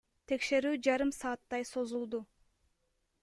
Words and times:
Текшерүү 0.29 0.71
жарым 0.87 1.11
сааттай 1.17 1.67
созулду. 1.73 2.23